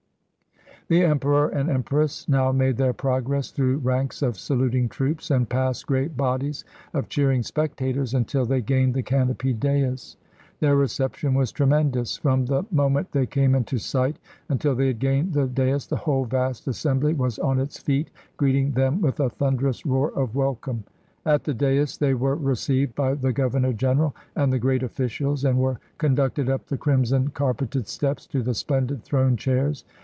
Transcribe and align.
The 0.87 1.03
Emperor 1.05 1.47
and 1.47 1.69
Empress 1.69 2.27
now 2.27 2.51
made 2.51 2.75
their 2.75 2.91
progress 2.91 3.49
through 3.49 3.77
ranks 3.77 4.21
of 4.21 4.37
saluting 4.37 4.89
troops, 4.89 5.31
and 5.31 5.47
past 5.47 5.87
great 5.87 6.17
bodies 6.17 6.65
of 6.93 7.07
cheering 7.07 7.43
spectators, 7.43 8.13
until 8.13 8.45
they 8.45 8.59
gained 8.59 8.93
the 8.93 9.01
canopied 9.01 9.61
dais. 9.61 10.17
Their 10.59 10.75
reception 10.75 11.33
was 11.33 11.53
tremendous. 11.53 12.17
From 12.17 12.45
the 12.45 12.65
mo 12.71 12.89
ment 12.89 13.13
they 13.13 13.25
came 13.25 13.55
into 13.55 13.77
sight 13.77 14.19
until 14.49 14.75
they 14.75 14.87
had 14.87 14.99
gained 14.99 15.31
the 15.31 15.47
dais 15.47 15.87
the 15.87 15.95
whole 15.95 16.25
vast 16.25 16.67
assembly 16.67 17.13
was 17.13 17.39
on 17.39 17.57
its 17.57 17.79
feet, 17.79 18.11
greeting 18.35 18.73
them 18.73 18.99
with 18.99 19.21
a 19.21 19.29
thunderous 19.29 19.85
roar 19.85 20.11
of 20.11 20.35
welcome. 20.35 20.83
At 21.25 21.45
the 21.45 21.53
dais, 21.53 21.95
they 21.95 22.15
were 22.15 22.35
received 22.35 22.95
by 22.95 23.13
the 23.13 23.31
Governor 23.31 23.71
General 23.71 24.13
and 24.35 24.51
the 24.51 24.59
great 24.59 24.83
officials, 24.83 25.45
and 25.45 25.57
were 25.57 25.79
conducted 25.97 26.49
up 26.49 26.65
the 26.65 26.77
crimson 26.77 27.29
carpeted 27.29 27.87
steps 27.87 28.27
to 28.27 28.43
the 28.43 28.53
splendid 28.53 29.03
throne 29.05 29.37
chairs. 29.37 29.85